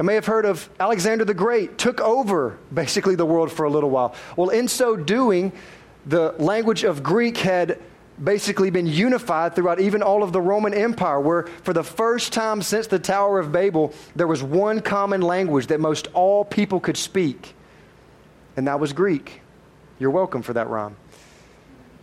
[0.00, 3.70] I may have heard of Alexander the Great took over basically the world for a
[3.70, 4.14] little while.
[4.36, 5.52] Well, in so doing,
[6.06, 7.80] the language of Greek had
[8.22, 12.62] basically been unified throughout even all of the Roman Empire, where for the first time
[12.62, 16.96] since the Tower of Babel, there was one common language that most all people could
[16.96, 17.54] speak,
[18.56, 19.40] and that was Greek.
[19.98, 20.96] You're welcome for that rhyme.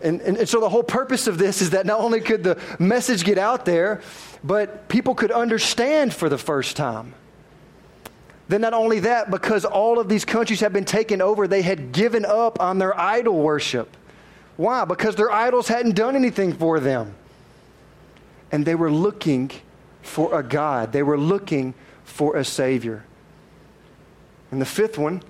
[0.01, 2.59] And, and, and, so the whole purpose of this is that not only could the
[2.77, 4.01] message get out there,
[4.43, 7.13] but people could understand for the first time.
[8.47, 11.91] Then, not only that, because all of these countries have been taken over, they had
[11.91, 13.97] given up on their idol worship.
[14.55, 14.85] Why?
[14.85, 17.15] Because their idols hadn't done anything for them.
[18.51, 19.51] And they were looking
[20.03, 23.03] for a God, they were looking for a Savior.
[24.51, 25.23] And the fifth one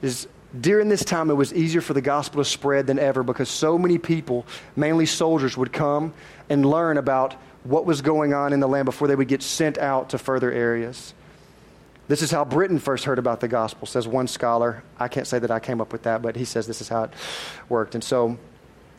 [0.00, 3.48] is during this time, it was easier for the gospel to spread than ever because
[3.48, 6.14] so many people, mainly soldiers, would come
[6.48, 7.34] and learn about
[7.64, 10.50] what was going on in the land before they would get sent out to further
[10.50, 11.12] areas.
[12.08, 14.82] This is how Britain first heard about the gospel, says one scholar.
[14.98, 17.04] I can't say that I came up with that, but he says this is how
[17.04, 17.10] it
[17.68, 17.94] worked.
[17.94, 18.38] And so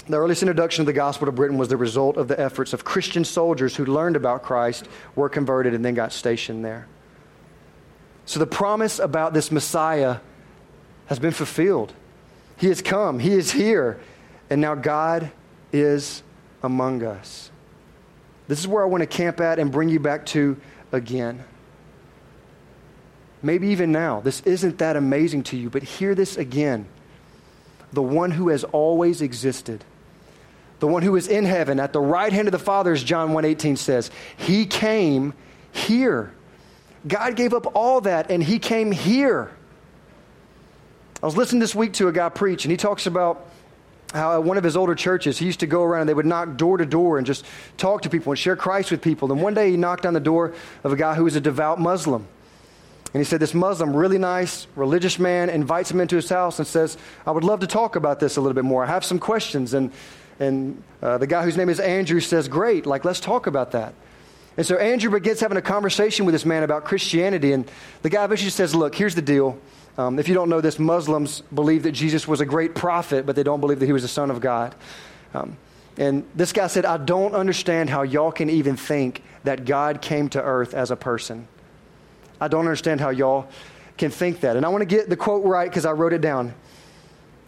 [0.08, 2.84] the earliest introduction of the gospel to Britain was the result of the efforts of
[2.84, 6.88] Christian soldiers who learned about Christ, were converted, and then got stationed there.
[8.26, 10.18] So the promise about this Messiah
[11.08, 11.94] has been fulfilled.
[12.58, 14.00] He has come, He is here,
[14.52, 15.32] and now God
[15.74, 16.22] is
[16.62, 17.50] among us.
[18.48, 20.58] This is where I want to camp at and bring you back to
[20.92, 21.44] again.
[23.42, 26.88] Maybe even now, this isn't that amazing to you, but hear this again.
[27.94, 29.84] The one who has always existed
[30.80, 33.34] the one who is in heaven at the right hand of the Father, as John
[33.34, 34.10] 1:18 says.
[34.38, 35.34] He came
[35.72, 36.32] here.
[37.08, 39.52] God gave up all that and he came here.
[41.22, 43.46] I was listening this week to a guy preach, and he talks about
[44.14, 46.26] how at one of his older churches, he used to go around and they would
[46.26, 47.46] knock door to door and just
[47.78, 49.32] talk to people and share Christ with people.
[49.32, 51.80] And one day he knocked on the door of a guy who was a devout
[51.80, 52.26] Muslim.
[53.14, 56.68] And he said, This Muslim, really nice, religious man, invites him into his house and
[56.68, 58.84] says, I would love to talk about this a little bit more.
[58.84, 59.74] I have some questions.
[59.74, 59.92] And
[60.40, 63.94] and uh, the guy whose name is Andrew says, Great, like, let's talk about that.
[64.58, 67.54] And so Andrew begins having a conversation with this man about Christianity.
[67.54, 67.70] And
[68.02, 69.60] the guy eventually says, Look, here's the deal.
[69.98, 73.36] Um, if you don't know this, Muslims believe that Jesus was a great prophet, but
[73.36, 74.74] they don't believe that he was the Son of God.
[75.34, 75.58] Um,
[75.98, 80.30] and this guy said, I don't understand how y'all can even think that God came
[80.30, 81.48] to earth as a person.
[82.40, 83.48] I don't understand how y'all
[83.98, 84.56] can think that.
[84.56, 86.54] And I want to get the quote right because I wrote it down.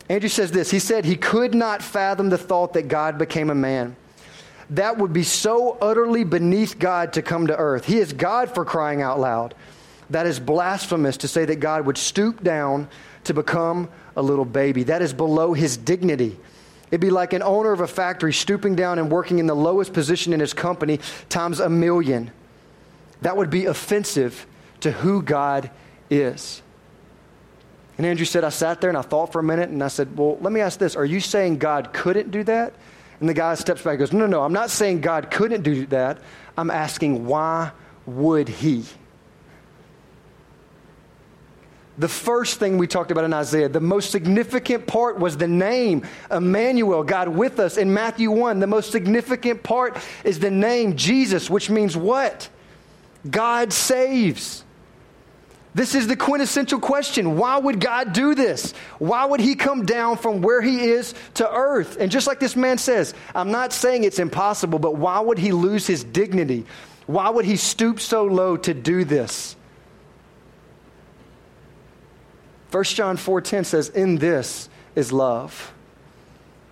[0.09, 3.55] Andrew says this He said he could not fathom the thought that God became a
[3.55, 3.95] man.
[4.71, 7.85] That would be so utterly beneath God to come to earth.
[7.85, 9.53] He is God for crying out loud.
[10.09, 12.87] That is blasphemous to say that God would stoop down
[13.25, 14.83] to become a little baby.
[14.83, 16.37] That is below his dignity.
[16.89, 19.93] It'd be like an owner of a factory stooping down and working in the lowest
[19.93, 20.99] position in his company
[21.29, 22.31] times a million.
[23.21, 24.45] That would be offensive
[24.81, 25.71] to who God
[26.09, 26.61] is.
[27.97, 30.17] And Andrew said, I sat there and I thought for a minute and I said,
[30.17, 30.95] Well, let me ask this.
[30.95, 32.73] Are you saying God couldn't do that?
[33.19, 34.41] And the guy steps back and goes, No, no, no.
[34.43, 36.19] I'm not saying God couldn't do that.
[36.57, 37.71] I'm asking, why
[38.05, 38.83] would he?
[41.97, 46.07] The first thing we talked about in Isaiah, the most significant part was the name,
[46.31, 47.77] Emmanuel, God with us.
[47.77, 52.49] In Matthew 1, the most significant part is the name, Jesus, which means what?
[53.29, 54.63] God saves.
[55.73, 57.37] This is the quintessential question.
[57.37, 58.73] Why would God do this?
[58.99, 61.97] Why would He come down from where He is to earth?
[61.97, 65.53] And just like this man says, I'm not saying it's impossible, but why would He
[65.53, 66.65] lose His dignity?
[67.07, 69.55] Why would He stoop so low to do this?
[72.71, 75.73] 1 John 4:10 says, "In this is love.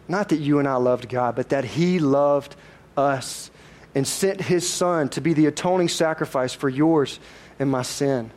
[0.08, 2.56] Not that you and I loved God, but that He loved
[2.98, 3.50] us
[3.96, 7.20] and sent His Son to be the atoning sacrifice for yours
[7.60, 8.32] and my sin."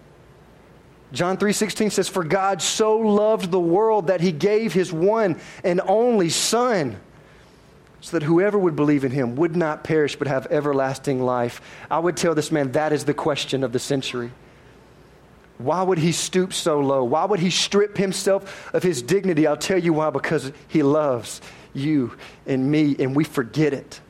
[1.12, 5.81] John 3:16 says for God so loved the world that he gave his one and
[5.87, 6.96] only son
[8.01, 11.61] so that whoever would believe in him would not perish but have everlasting life.
[11.90, 14.33] I would tell this man that is the question of the century.
[15.59, 17.05] Why would he stoop so low?
[17.05, 19.46] Why would he strip himself of his dignity?
[19.46, 21.40] I'll tell you why because he loves
[21.75, 24.01] you and me and we forget it.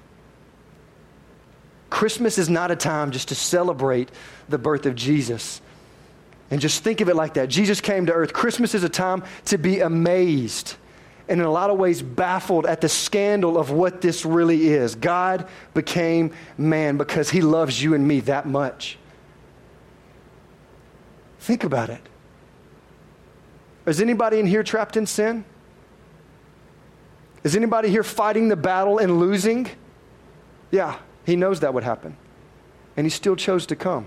[1.91, 4.11] Christmas is not a time just to celebrate
[4.49, 5.61] the birth of Jesus.
[6.53, 7.49] And just think of it like that.
[7.49, 8.35] Jesus came to earth.
[8.35, 10.75] Christmas is a time to be amazed
[11.27, 14.95] and, in a lot of ways, baffled at the scandal of what this really is.
[14.95, 18.99] God became man because he loves you and me that much.
[21.41, 22.03] Think about it.
[23.87, 25.47] Is anybody in here trapped in sin?
[27.45, 29.71] Is anybody here fighting the battle and losing?
[30.71, 32.15] Yeah, he knows that would happen.
[32.95, 34.07] And he still chose to come.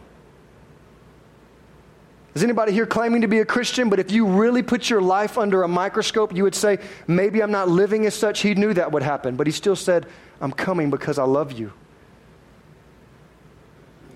[2.36, 5.38] Is anybody here claiming to be a Christian, but if you really put your life
[5.38, 8.42] under a microscope, you would say, maybe I'm not living as such.
[8.42, 10.06] He knew that would happen, but he still said,
[10.42, 11.72] I'm coming because I love you.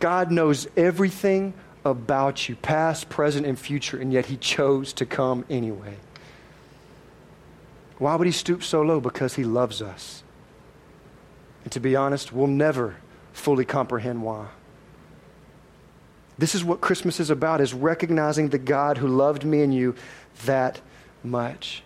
[0.02, 1.54] God knows everything
[1.86, 5.96] about you, past, present, and future, and yet he chose to come anyway.
[8.00, 9.00] Why would he stoop so low?
[9.00, 10.24] Because he loves us.
[11.64, 12.98] And to be honest, we'll never
[13.32, 14.48] fully comprehend why.
[16.40, 19.94] This is what Christmas is about, is recognizing the God who loved me and you
[20.46, 20.80] that
[21.22, 21.84] much.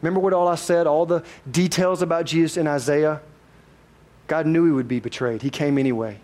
[0.00, 3.20] Remember what all I said, all the details about Jesus in Isaiah?
[4.26, 5.42] God knew he would be betrayed.
[5.42, 6.20] He came anyway.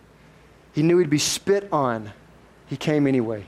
[0.73, 2.13] He knew he'd be spit on.
[2.69, 3.45] He came anyway.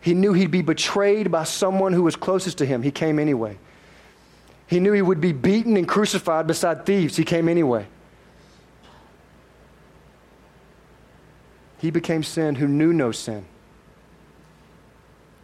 [0.00, 2.82] He knew he'd be betrayed by someone who was closest to him.
[2.82, 3.58] He came anyway.
[4.66, 7.16] He knew he would be beaten and crucified beside thieves.
[7.16, 7.86] He came anyway.
[11.86, 13.46] He became sin who knew no sin.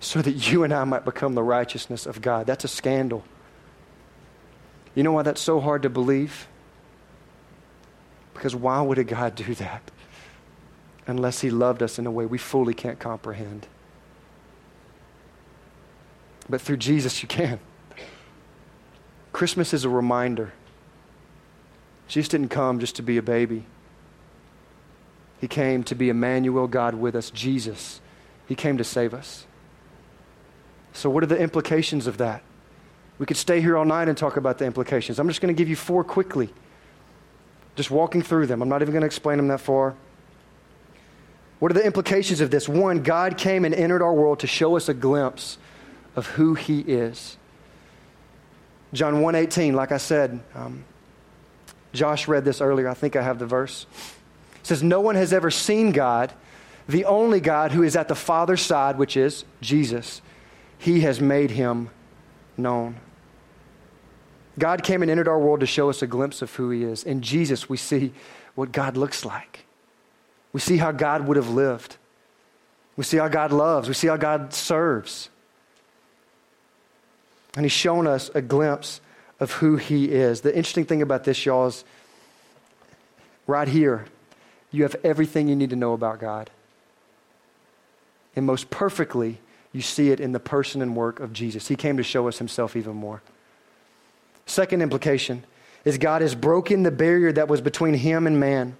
[0.00, 2.48] so that you and I might become the righteousness of God.
[2.48, 3.22] That's a scandal.
[4.96, 6.48] You know why that's so hard to believe?
[8.34, 9.92] Because why would a God do that
[11.06, 13.68] unless He loved us in a way we fully can't comprehend?
[16.50, 17.60] But through Jesus, you can.
[19.32, 20.52] Christmas is a reminder.
[22.08, 23.66] Jesus didn't come just to be a baby.
[25.42, 28.00] He came to be Emmanuel, God with us, Jesus.
[28.46, 29.44] He came to save us.
[30.92, 32.44] So, what are the implications of that?
[33.18, 35.18] We could stay here all night and talk about the implications.
[35.18, 36.54] I'm just going to give you four quickly,
[37.74, 38.62] just walking through them.
[38.62, 39.96] I'm not even going to explain them that far.
[41.58, 42.68] What are the implications of this?
[42.68, 45.58] One, God came and entered our world to show us a glimpse
[46.14, 47.36] of who He is.
[48.92, 50.84] John 1:18, like I said, um,
[51.92, 52.88] Josh read this earlier.
[52.88, 53.86] I think I have the verse.
[54.62, 56.32] It says, "No one has ever seen God,
[56.88, 60.22] the only God who is at the Father's side, which is Jesus.
[60.78, 61.90] He has made him
[62.56, 62.96] known."
[64.58, 67.04] God came and entered our world to show us a glimpse of who He is.
[67.04, 68.12] In Jesus, we see
[68.54, 69.64] what God looks like.
[70.52, 71.96] We see how God would have lived.
[72.96, 73.88] We see how God loves.
[73.88, 75.30] We see how God serves.
[77.56, 79.00] And he's shown us a glimpse
[79.40, 80.42] of who he is.
[80.42, 81.84] The interesting thing about this, y'all, is
[83.46, 84.04] right here,
[84.72, 86.50] you have everything you need to know about God.
[88.34, 89.38] And most perfectly,
[89.72, 91.68] you see it in the person and work of Jesus.
[91.68, 93.22] He came to show us himself even more.
[94.46, 95.44] Second implication
[95.84, 98.76] is God has broken the barrier that was between him and man.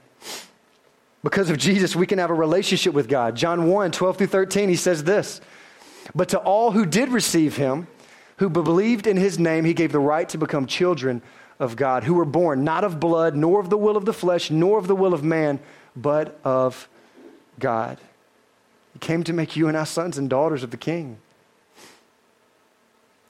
[1.22, 3.36] Because of Jesus, we can have a relationship with God.
[3.36, 5.40] John 1 12 through 13, he says this
[6.14, 7.86] But to all who did receive him,
[8.38, 11.22] who believed in his name, he gave the right to become children
[11.60, 14.50] of God, who were born not of blood, nor of the will of the flesh,
[14.50, 15.60] nor of the will of man,
[15.96, 16.88] but of
[17.58, 17.98] God.
[18.92, 21.18] He came to make you and I sons and daughters of the King.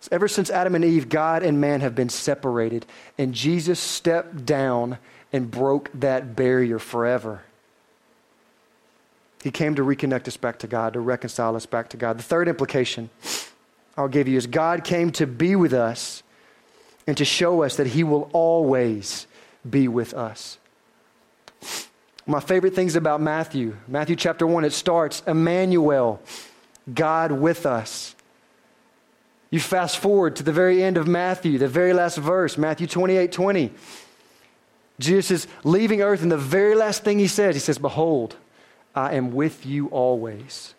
[0.00, 4.44] So ever since Adam and Eve, God and man have been separated, and Jesus stepped
[4.44, 4.98] down
[5.32, 7.42] and broke that barrier forever.
[9.42, 12.18] He came to reconnect us back to God, to reconcile us back to God.
[12.18, 13.10] The third implication
[13.96, 16.22] I'll give you is God came to be with us
[17.06, 19.26] and to show us that He will always
[19.68, 20.58] be with us.
[22.26, 26.20] My favorite things about Matthew, Matthew chapter 1, it starts Emmanuel,
[26.92, 28.14] God with us.
[29.50, 33.32] You fast forward to the very end of Matthew, the very last verse, Matthew 28
[33.32, 33.72] 20.
[34.98, 38.36] Jesus is leaving earth, and the very last thing he says, he says, Behold,
[38.94, 40.74] I am with you always,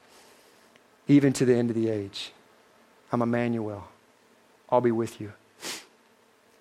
[1.07, 2.31] even to the end of the age.
[3.11, 3.87] I'm Emmanuel.
[4.69, 5.33] I'll be with you.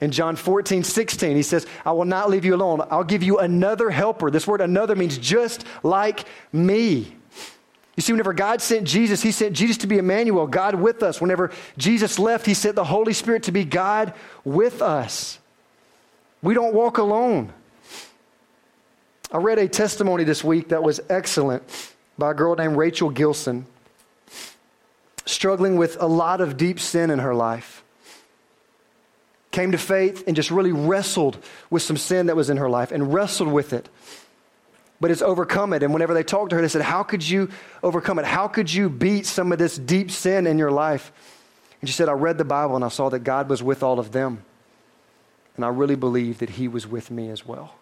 [0.02, 2.82] In John 14, 16, he says, I will not leave you alone.
[2.90, 4.32] I'll give you another helper.
[4.32, 7.14] This word another means just like me.
[7.94, 11.20] You see, whenever God sent Jesus, he sent Jesus to be Emmanuel, God with us.
[11.20, 14.12] Whenever Jesus left, he sent the Holy Spirit to be God
[14.42, 15.38] with us.
[16.42, 17.52] We don't walk alone.
[19.30, 21.62] I read a testimony this week that was excellent
[22.18, 23.66] by a girl named Rachel Gilson
[25.26, 27.81] struggling with a lot of deep sin in her life.
[29.52, 31.38] Came to faith and just really wrestled
[31.70, 33.88] with some sin that was in her life and wrestled with it.
[35.00, 35.82] But has overcome it.
[35.82, 37.50] And whenever they talked to her, they said, How could you
[37.82, 38.24] overcome it?
[38.24, 41.12] How could you beat some of this deep sin in your life?
[41.80, 43.98] And she said, I read the Bible and I saw that God was with all
[43.98, 44.42] of them.
[45.56, 47.74] And I really believe that He was with me as well.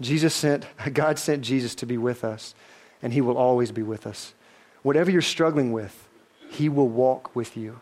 [0.00, 2.54] Jesus sent, God sent Jesus to be with us,
[3.02, 4.34] and He will always be with us.
[4.82, 6.08] Whatever you're struggling with,
[6.50, 7.80] He will walk with you.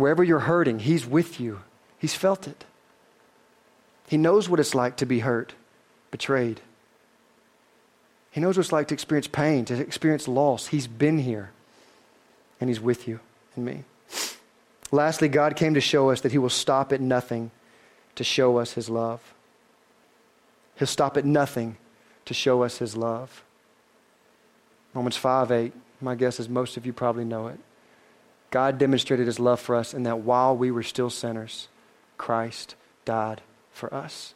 [0.00, 1.60] Wherever you're hurting, He's with you.
[1.98, 2.64] He's felt it.
[4.08, 5.52] He knows what it's like to be hurt,
[6.10, 6.60] betrayed.
[8.30, 10.68] He knows what it's like to experience pain, to experience loss.
[10.68, 11.50] He's been here,
[12.60, 13.20] and He's with you
[13.54, 13.84] and me.
[14.90, 17.50] Lastly, God came to show us that He will stop at nothing
[18.14, 19.20] to show us His love.
[20.76, 21.76] He'll stop at nothing
[22.24, 23.44] to show us His love.
[24.94, 27.60] Romans 5 8, my guess is most of you probably know it.
[28.50, 31.68] God demonstrated his love for us in that while we were still sinners,
[32.18, 32.74] Christ
[33.04, 34.34] died for us.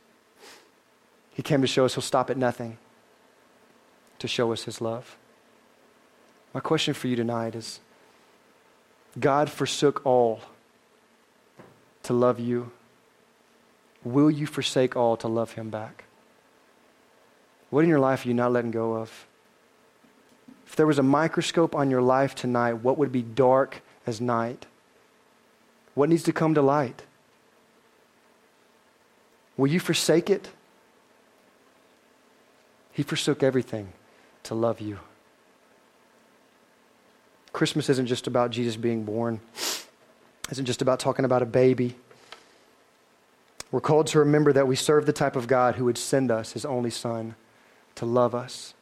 [1.32, 2.78] He came to show us he'll stop at nothing
[4.20, 5.16] to show us his love.
[6.54, 7.80] My question for you tonight is
[9.18, 10.40] God forsook all
[12.04, 12.70] to love you.
[14.04, 16.04] Will you forsake all to love him back?
[17.70, 19.26] What in your life are you not letting go of?
[20.66, 24.66] If there was a microscope on your life tonight, what would be dark as night?
[25.94, 27.02] What needs to come to light?
[29.56, 30.50] Will you forsake it?
[32.92, 33.92] He forsook everything
[34.44, 34.98] to love you.
[37.52, 39.40] Christmas isn't just about Jesus being born,
[40.50, 41.94] isn't just about talking about a baby.
[43.70, 46.52] We're called to remember that we serve the type of God who would send us
[46.52, 47.36] his only Son
[47.96, 48.74] to love us.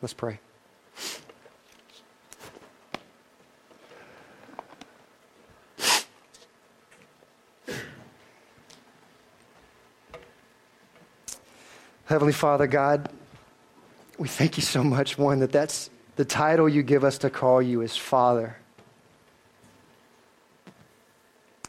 [0.00, 0.40] Let's pray.
[12.08, 13.10] Heavenly Father, God,
[14.16, 17.60] we thank you so much, one, that that's the title you give us to call
[17.60, 18.56] you is Father.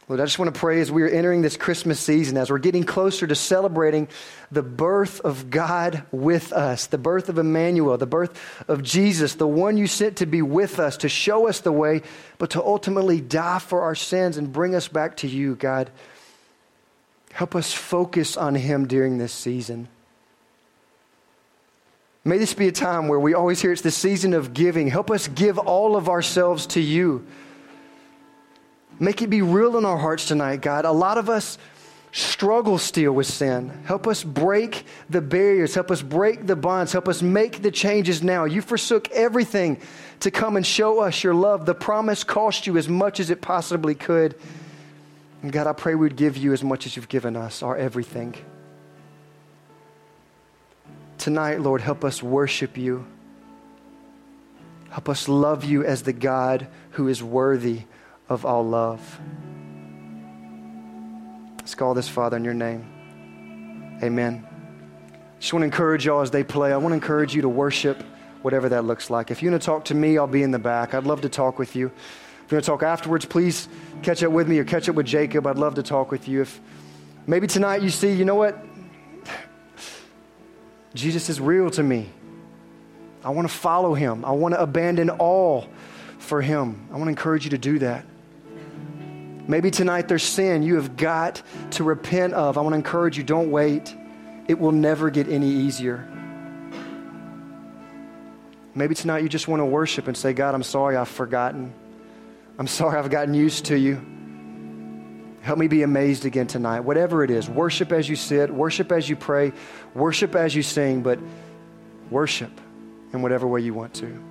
[0.07, 2.57] Lord, I just want to pray as we are entering this Christmas season, as we're
[2.57, 4.07] getting closer to celebrating
[4.49, 9.45] the birth of God with us, the birth of Emmanuel, the birth of Jesus, the
[9.45, 12.01] one you sent to be with us, to show us the way,
[12.37, 15.91] but to ultimately die for our sins and bring us back to you, God.
[17.33, 19.89] Help us focus on him during this season.
[22.29, 24.87] May this be a time where we always hear it's the season of giving.
[24.87, 27.25] Help us give all of ourselves to you.
[28.99, 30.85] Make it be real in our hearts tonight, God.
[30.85, 31.57] A lot of us
[32.11, 33.71] struggle still with sin.
[33.85, 35.73] Help us break the barriers.
[35.73, 36.91] Help us break the bonds.
[36.91, 38.45] Help us make the changes now.
[38.45, 39.81] You forsook everything
[40.19, 41.65] to come and show us your love.
[41.65, 44.35] The promise cost you as much as it possibly could.
[45.41, 48.35] And God, I pray we'd give you as much as you've given us, our everything.
[51.19, 53.05] Tonight, Lord, help us worship you.
[54.89, 57.81] Help us love you as the God who is worthy
[58.29, 59.19] of all love.
[61.59, 63.99] Let's call this, Father, in your name.
[64.01, 64.47] Amen.
[65.41, 66.71] Just want to encourage y'all as they play.
[66.71, 68.01] I want to encourage you to worship
[68.41, 69.29] whatever that looks like.
[69.29, 70.93] If you want to talk to me, I'll be in the back.
[70.93, 71.87] I'd love to talk with you.
[71.87, 73.67] If you want to talk afterwards, please
[74.03, 75.45] catch up with me or catch up with Jacob.
[75.47, 76.43] I'd love to talk with you.
[76.43, 76.61] If
[77.27, 78.65] maybe tonight you see, you know what?
[80.93, 82.09] Jesus is real to me.
[83.23, 84.25] I want to follow him.
[84.25, 85.67] I want to abandon all
[86.17, 86.87] for him.
[86.91, 88.05] I want to encourage you to do that.
[89.47, 92.57] Maybe tonight there's sin you have got to repent of.
[92.57, 93.95] I want to encourage you don't wait.
[94.47, 96.07] It will never get any easier.
[98.75, 101.73] Maybe tonight you just want to worship and say, God, I'm sorry I've forgotten.
[102.57, 104.05] I'm sorry I've gotten used to you.
[105.49, 106.81] Help me be amazed again tonight.
[106.81, 109.51] Whatever it is, worship as you sit, worship as you pray,
[109.95, 111.17] worship as you sing, but
[112.11, 112.51] worship
[113.13, 114.28] in whatever way you want to.